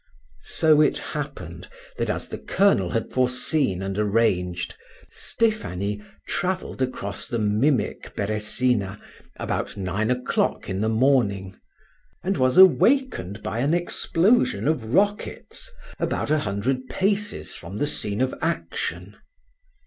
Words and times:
So 0.57 0.81
it 0.81 0.97
happened 0.97 1.67
that, 1.99 2.09
as 2.09 2.27
the 2.27 2.39
colonel 2.39 2.89
had 2.89 3.11
foreseen 3.11 3.83
and 3.83 3.99
arranged, 3.99 4.73
Stephanie 5.09 6.01
traveled 6.27 6.81
across 6.81 7.27
the 7.27 7.37
mimic 7.37 8.15
Beresina 8.15 8.99
about 9.37 9.77
nine 9.77 10.09
o'clock 10.09 10.67
in 10.67 10.81
the 10.81 10.89
morning, 10.89 11.55
and 12.23 12.35
was 12.35 12.57
awakened 12.57 13.43
by 13.43 13.59
an 13.59 13.75
explosion 13.75 14.67
of 14.67 14.91
rockets 14.91 15.69
about 15.99 16.31
a 16.31 16.39
hundred 16.39 16.87
paces 16.89 17.53
from 17.53 17.77
the 17.77 17.85
scene 17.85 18.21
of 18.21 18.33
action. 18.41 19.15